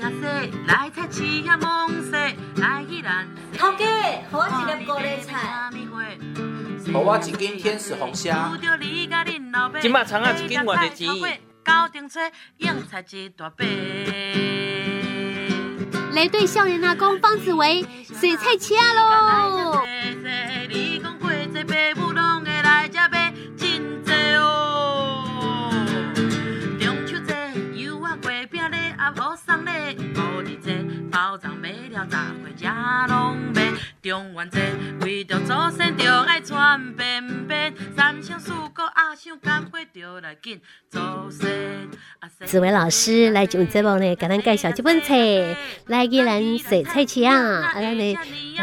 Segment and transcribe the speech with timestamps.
[0.00, 2.10] 呀洗，来菜市呀忙洗，
[2.56, 3.26] 来去咱。
[3.56, 3.84] 头家，给
[4.32, 5.70] 我一粒高丽菜。
[6.86, 8.52] 给我一斤天使红虾。
[9.80, 11.40] 今麦长啊，一斤偌济钱？
[11.64, 13.64] 高顶菜，硬菜一大杯。
[16.12, 17.84] 来对少年阿公方子维
[18.20, 19.82] 水菜车喽。
[33.06, 34.60] 中元节
[35.00, 40.98] 为着祖先，着爱穿便便，三生四果阿想干花，着来紧祖
[41.30, 41.88] 先。
[42.44, 45.14] 子维老师来节目节目呢，给咱介绍这本册，
[45.86, 47.62] 来给咱洗菜车啊！
[47.62, 48.16] 啊，咱的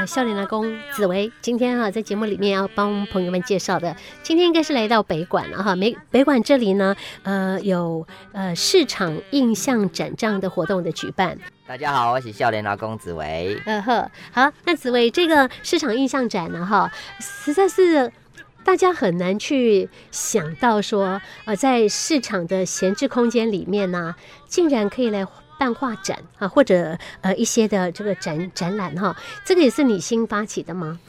[0.08, 5.76] 少年阿公紫薇，今天哈、啊、在节目里面要帮朋友们介绍的，今天应该是来到北馆了哈。
[5.76, 11.38] 北北馆这里呢，呃，有呃市场印象展这样的活动的举办。
[11.71, 13.58] 大家好，我是少年老公紫薇。
[13.66, 16.91] 嗯呵，好，那紫薇这个市场印象展呢，哈，
[17.22, 18.11] 实在是
[18.61, 24.14] 大家很难去想到说，呃，在市场的闲置空间里面呢，
[24.47, 25.25] 竟然可以来
[25.58, 30.99] 办画展啊，或者呃一些的这个展展览哈，这个也是你新发起的吗？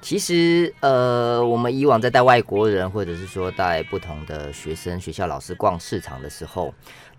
[0.00, 6.72] 其实，呃，我们以往在带外国人，或者是说带不同的学生、学校老师逛市场的时候，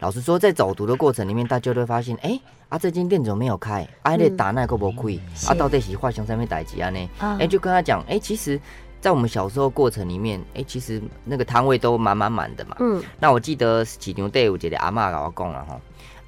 [0.04, 2.38] 老实说，在走读的过程里面，大家都会发现，哎，
[2.68, 3.88] 啊，这间店怎么没有开？
[4.02, 5.18] 啊，那打那个不亏？
[5.48, 7.10] 啊，到底是画熊上面代几啊呢？
[7.40, 8.60] 哎，就跟他讲，哎，其实，
[9.00, 12.76] 在我们小时候过程里面，哎，其实那个摊位都满满满的嘛。
[12.82, 13.02] 嗯。
[13.18, 15.80] 那我记得市场队有一个阿妈跟我讲了哈。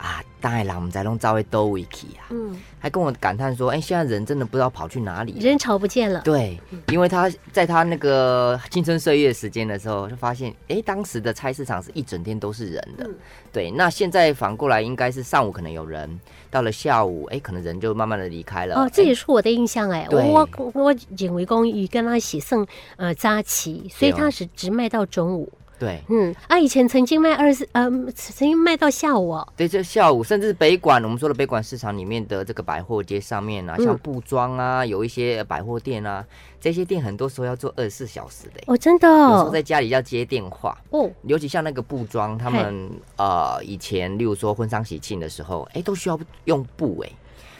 [0.05, 6.21] 啊，当然啦，我们在弄招会都维基啊，嗯，还跟我感叹说，哎、欸，现在人真的不知道跑去哪里，人潮不见了。
[6.21, 13.07] 对，因为他在他那个青春岁月时间的时候，就发现，哎、欸，当时的菜市场是一整天都是人的。
[13.07, 13.15] 嗯、
[13.51, 16.19] 对，那现在反过来，应该是上午可能有人，
[16.51, 18.75] 到了下午，哎、欸，可能人就慢慢的离开了。
[18.75, 22.63] 哦，这也是我的印象、欸，哎，我我认为公寓跟他写剩
[22.97, 25.51] 呃扎旗，所以他是只卖到中午。
[25.77, 29.47] 对，嗯啊，以前曾经卖二十，嗯，曾经卖到下午哦。
[29.57, 36.25] 对，就下午，甚至北馆，我们说的北馆市场里面的这个百货街上面啊，像布庄啊，有一些百货店啊，
[36.61, 38.61] 这些店很多时候要做二十四小时的。
[38.67, 39.07] 哦，真的。
[39.07, 40.77] 有时候在家里要接电话。
[40.91, 41.09] 哦。
[41.23, 47.09] 尤其像那个布庄，他们呃以前，例如说婚丧喜庆的时候，哎，都需要用布哎。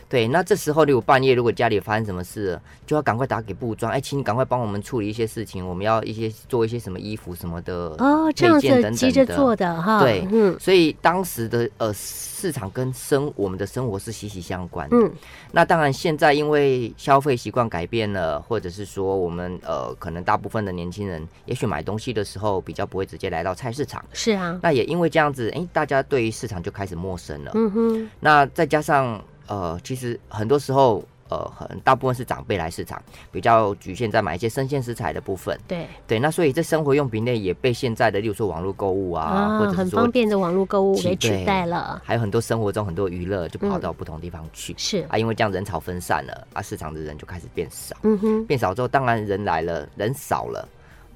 [0.08, 10.00] 对，那这时候如果半夜如果家里发生什么事，就要赶快打给布庄，哎，请你赶快帮我们处理一些事情，我们要一些做一些什么衣服什么的哦，这样子急着做的哈。
[10.00, 14.96] 对，嗯，所以当时的呃市场跟生我们的生活是息息相关的。
[14.96, 15.12] 嗯，
[15.52, 24.06] 那当然现在因为消费习惯改变了，或者是说我们呃可能大部分的年轻人也许买东西的时候比较不会直接来到菜市场。
[24.14, 27.52] 是啊，那也因为这样子，哎，大家对于市场就开始陌生了。
[27.56, 29.20] 嗯哼，那再加上。
[29.48, 33.02] 呃，其实很多时候，呃，很大部分是长辈来市场，
[33.32, 35.60] 比较局限在买一些生鲜食材的部分。
[35.68, 42.02] 对对，那所以这生活用品类也被现在的，例如说网络购物啊，啊或者很方便的网络购物给取代了。
[42.04, 44.74] 还有很多生活中很多娱乐就跑到不同地方去。
[44.74, 47.96] 嗯、是啊，因为这样人潮分散了，啊，市场的人就开始变少。
[48.04, 50.68] 嗯哼，变少之后，当然人来了，人少了。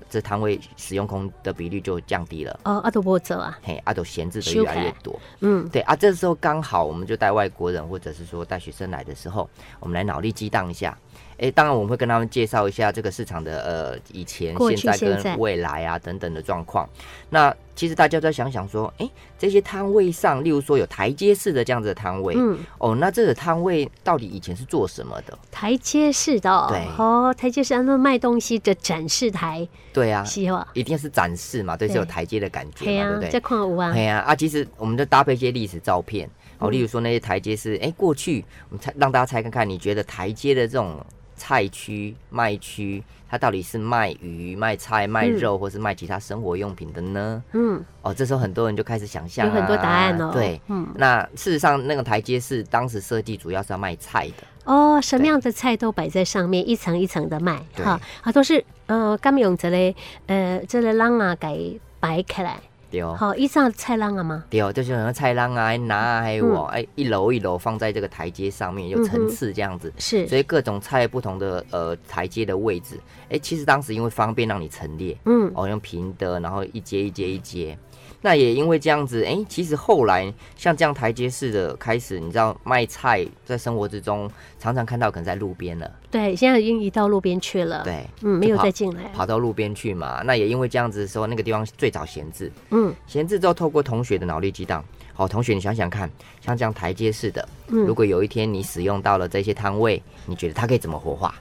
[0.09, 2.59] 这摊位使用空的比率就降低了。
[2.63, 5.19] 哦，阿都波折啊，嘿，阿都闲置的越来越多。
[5.41, 9.49] 嗯，对啊，这时候刚好我们就带外国人或者是说带学生来的时候，
[9.79, 10.97] 我们来脑力激荡一下。
[11.37, 16.89] 哎，当然我们会跟他们介绍一下这个市场的呃以前、现在跟未来啊等等的状况。
[17.29, 25.39] 那其实大家都在想想说，哎，这些摊位上，例如说有台阶式的这样子的摊位，嗯，哦，那这个摊位到底以前是做什么的？
[25.49, 33.29] 台阶式的，对，哦，台阶式，那卖东西的展示台，对啊，是哦，一定是展示嘛，对，是有台阶的感觉嘛，对不对？
[33.29, 40.99] 在矿屋啊，对啊，啊，其实我们就搭配一些历史照片，哦，例如说那些台阶是，哎，过去我们猜让大家猜看看，你觉得台阶的这种。
[41.39, 47.41] 菜区、卖区，它到底是卖鱼、卖菜、卖肉，或是卖其他生活用品的呢？
[47.53, 50.31] 嗯，哦，这时候很多人就开始想象、啊，有很多答案哦。
[50.33, 54.43] 对，嗯，那事实上那个台阶是当时设计主要是要卖菜的。
[54.65, 59.95] 哦，什么样的菜都摆在上面，一层一层的卖，哈，啊，都是呃，刚用这类
[60.27, 62.59] 呃，这类浪啊给摆起来。
[62.91, 64.43] 对好，一上菜浪啊吗？
[64.49, 69.93] 对，就是很多菜浪啊，拿啊，还有我哎，一楼一楼放在这个台阶上面，有层次这样子。
[69.97, 72.99] 是，所以各种菜不同的呃台阶的位置，
[73.29, 77.77] 哎，其实当时因为方便让你陈列，嗯，哦，用平的，然后一阶一阶一阶。
[78.21, 84.29] 那也因为这样子，哎、欸，其实后来像这样台阶式的开始，你知道卖菜在生活之中
[84.59, 85.89] 常常看到，可能在路边了。
[86.11, 87.83] 对，现在已经移到路边去了。
[87.83, 90.21] 对，嗯，没有再进来，跑到路边去嘛。
[90.23, 94.83] 那也因为这样子的时候，那个地方最早闲置，嗯，闲置之后，透过同学的脑力激荡。
[95.13, 101.35] 好，同学，你想想看，像这样台阶式的，嗯，如果有一天你使用到了这些摊位，你觉得它可以怎么活化？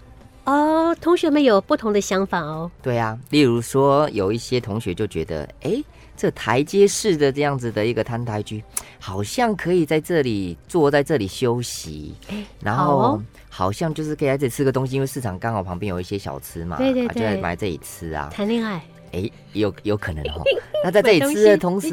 [0.48, 2.70] 哦，同学们有不同的想法哦。
[2.80, 5.84] 对啊，例如说，有一些同学就觉得，哎，
[6.16, 8.64] 这台阶式的这样子的一个摊台居，
[8.98, 12.14] 好像可以在这里坐在这里休息，
[12.60, 18.82] 然后好像就是可以在这里吃个东西，因为市场刚好旁边有一些小吃嘛，对对对，就在买这里吃啊，谈恋爱。
[19.12, 20.42] 哎，有有可能哦。
[20.84, 21.90] 那在这里吃的同时，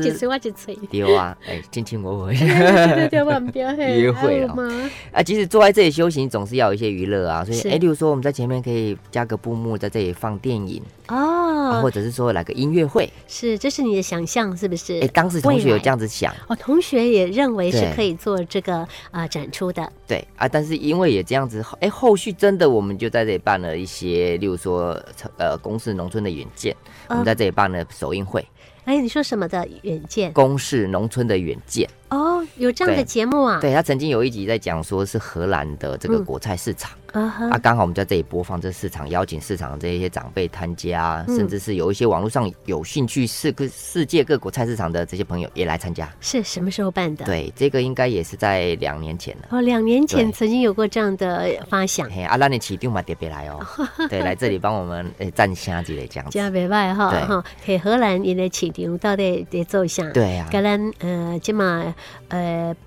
[0.90, 4.56] 丢啊，哎，卿卿我我， 约会了
[5.12, 5.24] 啊。
[5.24, 7.44] 即使坐在这里修行，总是要有一些娱乐啊。
[7.44, 13.12] 所以，哎，例如说，我们在前面可以加个布幕，在这里放电影哦，或者是说来个音乐会。
[13.28, 15.00] 是，这是你的想象，是不是？
[15.02, 19.92] 哎，当时同学有这样子想哦，同学也认为是可以做这个啊展出的。
[20.08, 24.96] 对啊，但是因为也这样子，哎，后续真的我们就在这里办了一些，例如说，
[25.38, 26.76] 呃，公司农村的远见。
[27.10, 28.46] 我们在这里办了首映会。
[28.86, 30.32] 哎，你说什么的远见？
[30.34, 31.90] 公视农村的远见。
[32.10, 33.60] 哦，有这样的节目啊？
[33.60, 36.92] 对，他曾经有一集在讲说是荷兰的这个果菜市场。
[37.14, 46.12] 嗯、啊，刚好我们在这里播放这市场，邀请市场这些长辈参加，嗯、甚至是有一些网络上有兴趣世各世界各国菜市场的这些朋友也来参加。
[46.20, 47.24] 是什么时候办的？
[47.24, 49.48] 对，这个应该也是在两年前了。
[49.52, 52.10] 哦，两年前曾经有过这样的发想。
[52.10, 53.66] 嘿，啊，那你起定嘛特别来哦，
[54.10, 56.38] 对，来这里帮我们诶站虾之类这样子。
[56.38, 60.04] 加别外哈哈，给荷兰也来起定，到底得做一下。
[60.10, 60.50] 对啊。
[60.52, 61.96] 荷兰呃，今嘛
[62.28, 62.35] 呃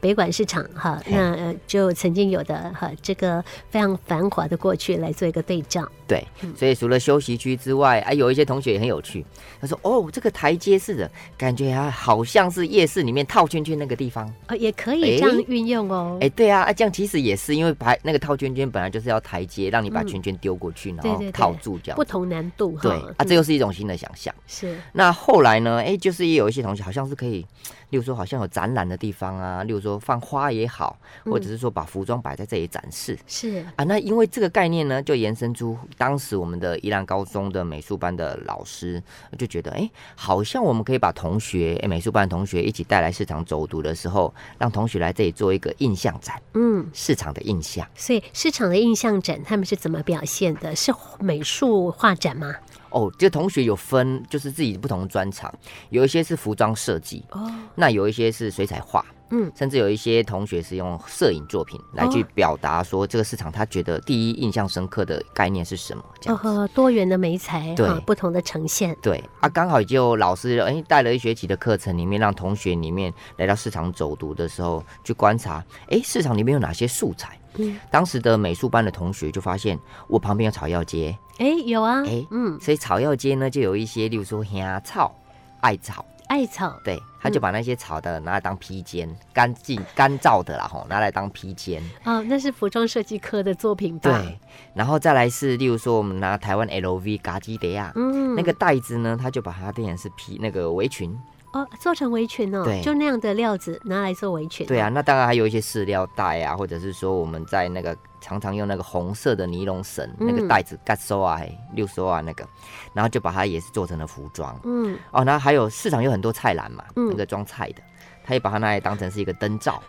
[0.00, 4.98] 北管市场哈，那呃就曾经有的哈，这个非常繁华的过去。
[4.98, 6.26] 来做一个对照，对，
[6.56, 9.24] 所以除了休息区之外，啊，有一些同学也很有趣。
[9.60, 22.78] 他说：“哦，这个台阶式的感觉啊，好像是夜市里面套圈圈那个地方哦，也可以这样运用哦。”哎，对啊，啊，这样其实也是因为把那个套圈圈本来就是要台阶，让你把圈圈丢过去，然后套住这样，不同难度。
[22.80, 24.34] 对啊，这又是一种新的想象。
[24.46, 24.78] 是。
[24.92, 25.82] 那后来呢？
[25.82, 27.44] 哎，就是也有一些同学好像是可以。
[27.90, 33.84] 例如说，好像有展览的地方啊，例如说放花也好，或者是说把服装摆在这里展示，嗯、是啊。
[33.84, 39.02] 那因为这个概念呢，就延伸出当时我们的宜兰高中的美术班的老师
[39.36, 47.86] 就觉得，哎、欸，好像我们可以把同学，哎、欸，美术班的同学一起带来市场走读的时候，让同学来这里做一个印象展，嗯，市场的印象。
[47.96, 50.74] 所以市场的印象展，他们是怎么表现的？
[50.76, 52.54] 是美术画展吗？
[52.90, 55.52] 哦，这同学有分，就是自己不同的专长，
[55.90, 77.38] 有一些是服装设计，哦，那有一些是水彩画，嗯，甚至有一些同学是用摄影作品来去表达说这个市场他觉得第一印象深刻的概念是什么，这样哦，多元的美材，对，不同的呈现，对啊，刚好就老师哎带了一学期的课程里面，让同学里面来到市场走读的时候去观察，哎，市场里面有哪些素材？
[77.56, 81.16] 嗯，当时的美术班的同学就发现我旁边有草药街。
[81.38, 85.14] 哎，有啊，哎，嗯，所以草药街呢，就有一些，例如说香草、
[85.60, 91.82] 艾草、艾草，对，他就把那些草的拿来当披肩，干净干燥的啦，吼，拿来当披肩。
[92.04, 94.10] 哦，那是服装设计科的作品吧？
[94.22, 94.38] 对，
[94.74, 101.18] 然后再来是，例如说我们拿台湾 LV 嘎基德亚，嗯，那个袋子呢，他就把它变成是披那个围裙。
[101.52, 104.66] 哦，做成围裙哦，对，就那样的料子拿来做围裙。
[104.66, 111.40] 对啊，那当然还有一些饲料袋啊，或者是说我们在那个常常用那个红色的尼龙绳、嗯、那个袋子，盖收啊、
[111.72, 112.46] 六收啊那个，
[112.92, 114.58] 然后就把它也是做成了服装。
[114.64, 117.82] 嗯，哦，那还有市场有很多菜篮嘛，嗯、那个装菜的。
[118.28, 119.82] 他也把它拿来当成是一个灯罩，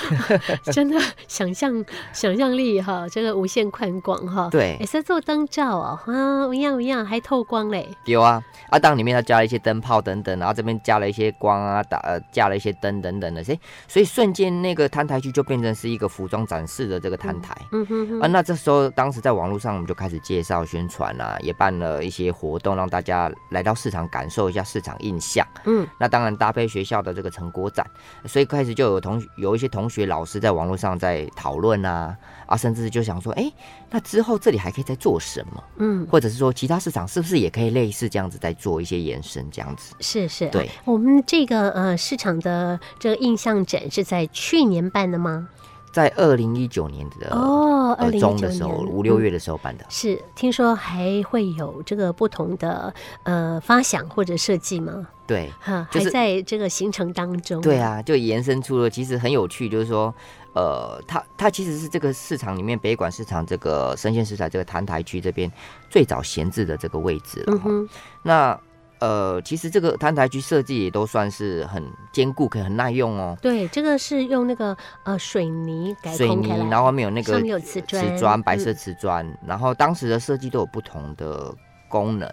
[0.72, 0.98] 真的
[1.28, 4.48] 想象想象力哈，真的无限宽广哈。
[4.50, 7.86] 对，也是做灯罩哦，啊，一样一样，还透光嘞。
[8.06, 17.54] 有啊，啊，当里面它加了一些灯泡等等，然后这边加了一些光啊，打呃加了一些灯等等的，所以所以瞬间那个摊台区就变成是一个服装展示的这个摊台。
[17.72, 18.20] 嗯哼哼。
[18.20, 25.46] 啊，那这时候当时在网络上我们就开始介绍宣传啊，也办了一些活动，让大家来到市场感受一下市场印象。
[25.66, 27.84] 嗯，那当然搭配学校的这个成果展，
[28.24, 32.16] 所以开始就有同有一些同学、老师在网络上在讨论啊
[32.46, 33.54] 啊，甚至就想说，哎、欸，
[33.90, 35.64] 那之后这里还可以再做什么？
[35.78, 39.44] 嗯，或者是说其他市场是不是也可以类似这样子在做一些延伸？
[39.50, 45.48] 这样子是是，对，我们这个呃市场的这个印象展是在去年办的吗？
[45.94, 49.84] 在二零一九年的哦，二零中的时候，五六月的时候办的。
[49.88, 55.06] 是，听说还会有这个不同的呃发想或者设计吗？
[55.24, 57.60] 对，哈，还在这个行程当中。
[57.60, 60.12] 对啊，就延伸出了，其实很有趣，就是说，
[60.54, 65.48] 呃，它它其实是这个市场里面北管市场这个生鲜食材这个摊台区这边
[65.88, 67.52] 最早闲置的这个位置了。
[67.52, 67.88] 嗯哼，
[68.20, 68.60] 那。
[69.04, 73.36] 呃，其实这个摊台区设计也都算是很坚固，可以很耐用哦。
[73.42, 81.54] 对，这个是用那个呃水泥改水泥，然后后面有那个上面有瓷砖，瓷砖白色瓷砖，嗯、然后当时的设计都有不同的
[81.86, 82.26] 功能。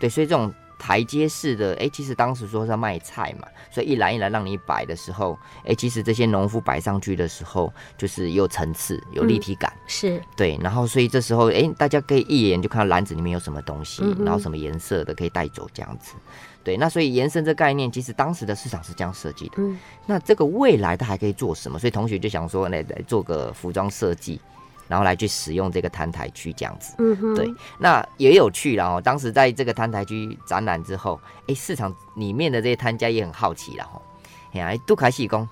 [0.00, 10.58] 对，所以这种台阶式的，哎、欸，其实当时说是要卖菜嘛，所以一篮一篮让你摆的时候，哎、欸，其实这些农夫摆上去的时候，就是有层次、有立体感，嗯、是对。
[10.62, 16.14] 然后所以这时候，哎、欸，大家可以一眼就看到篮子里面有什么东西，嗯、然后什么颜色的可以带走这样子。
[16.64, 19.56] 对，那所以延伸这概念，其实当时的市场是这样设计的。
[19.58, 21.78] 嗯，那这个未来它还可以做什么？
[21.78, 24.40] 所以同学就想说，来来做个服装设计。
[24.90, 29.00] 然后来去使用这个摊台区这样子，嗯哼，对，那也有趣了哦。
[29.00, 34.02] 当时在这个摊台区展览之后，哎，市场里面的这些摊家也很好奇了吼，
[34.52, 35.48] 哎呀，都开始讲。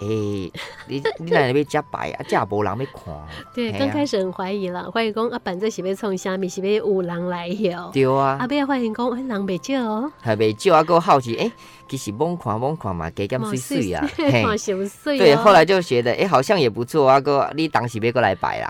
[0.00, 0.52] 哎、欸，
[0.88, 3.14] 你 你在那边加白啊，加无人要看。
[3.54, 7.90] 对，刚开始很怀疑了，怀疑讲啊，板子是要从虾米，是要有人来哟。
[7.92, 8.36] 对啊。
[8.40, 10.12] 啊，不要怀疑讲，人袂少哦。
[10.20, 11.52] 还袂少啊，够好奇，哎、欸，
[11.88, 14.04] 其实懵看懵看嘛，加减水水啊。
[14.16, 15.18] 看水水。
[15.22, 18.68] 对，后来就觉得，哎、欸，好像也不错啊，哥你当时别过来摆啦。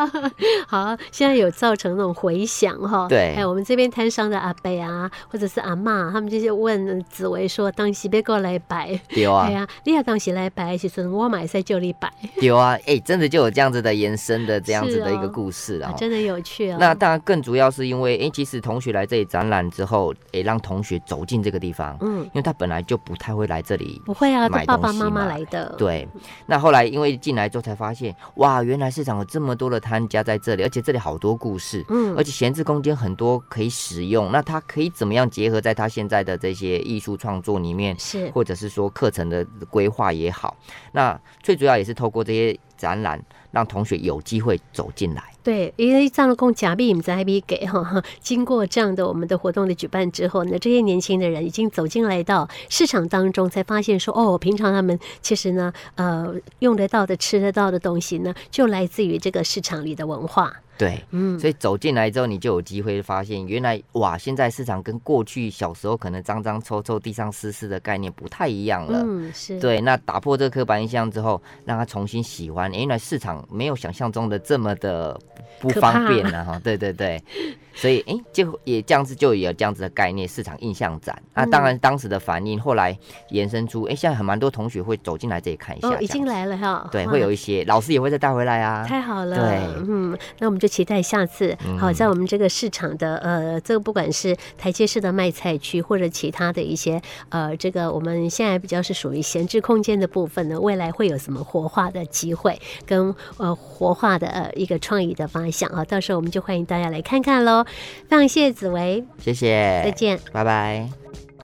[0.66, 3.06] 好，现在有造成那种回响哈。
[3.08, 3.34] 对。
[3.36, 8.98] 哎，我们这边摊商的阿伯啊，或者是阿妈，他们就是问紫薇说，当时别过来摆。
[9.08, 9.46] 对啊。
[9.46, 10.50] 对啊，你要当时来。
[10.54, 12.08] 摆其实，我买在就里摆。
[12.40, 16.78] 有啊，哎、欸，真的就有这样子的延伸的这样子的一个故事啊、哦，真的有趣啊、哦。
[16.78, 25.74] 那当然更主要是因为，哎、欸，其实同学来这里展览之后，哎、欸，让同学走进这个地方，嗯，因为他本来就不太会来这里，不会啊，爸爸妈妈来的。
[25.78, 26.06] 对，
[26.44, 40.34] 那后来因为进来之后才发现，哇，原来市场有这么多的摊家在这里，而且这里好多故事，嗯，而且闲置空间很多可以使用，那他可以怎么样结合在他现在的这些艺术创作里面，是，或者是说课程的规划也。
[40.34, 40.56] 好，
[40.90, 45.22] 那最主要也是透过这些展览，让同学有机会走进来。
[45.42, 48.02] 对，因为这样的工假币，我们在 IB 给哈。
[48.20, 60.62] 经过这样的我们的活动的举办之后呢，这些年轻的人已经走进来到市场当中，才发现说，哦，平常他们其实呢，呃，用得到的、吃得到的东西呢，就来自于这个市场里的文化。
[60.76, 69.02] 对，嗯，所以走进来之后，你就有机会发现，原来哇，现在市场跟过去小时候可能脏脏臭臭、地上湿湿的概念不太一样了。
[69.04, 69.60] 嗯，是。
[69.60, 75.18] 对，那打破这个刻板印象之后，让他重新喜欢，原来市场没有想象中的这么的
[75.60, 76.60] 不方便了哈。
[76.62, 77.22] 对对对。
[77.76, 81.20] 所以，哎、欸，就也这样子，就有这样子的概念，市场印象展。
[81.34, 82.96] 那、嗯啊、当然，当时的反应，后来
[83.30, 85.88] 延伸出，哎、欸，现在很蛮多同学会走进来这里看一下。
[85.88, 86.88] 哦，已经来了哈。
[86.92, 88.84] 对，会有一些老师也会再带回来啊。
[88.86, 89.36] 太好了。
[89.36, 107.62] 对，嗯，那我们就期待下次，好，在我们这个市场的呃，这个不管是台阶式的卖菜区，或者其他的一些呃，这个我们现在比较是属于闲置空间的部分呢，未来会有什么活化的机会，跟呃活化的呃一个创意的方向啊，到时候我们就欢迎大家来看看喽。
[108.08, 108.54] 非常谢谢。
[108.54, 110.88] 紫薇，谢谢，再见，拜拜。